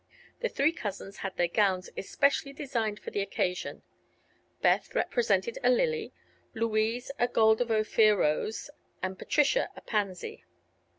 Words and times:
The 0.39 0.49
three 0.49 0.71
cousins 0.71 1.17
had 1.17 1.37
their 1.37 1.47
gowns 1.47 1.91
especially 1.95 2.53
designed 2.53 2.99
for 2.99 3.11
the 3.11 3.21
occasion. 3.21 3.83
Beth 4.59 4.95
represented 4.95 5.59
a 5.63 5.69
lily, 5.69 6.11
Louise 6.55 7.11
a 7.19 7.27
Gold 7.27 7.61
of 7.61 7.69
Ophir 7.69 8.17
rose, 8.17 8.71
and 9.03 9.19
Patricia 9.19 9.69
a 9.75 9.81
pansy. 9.81 10.43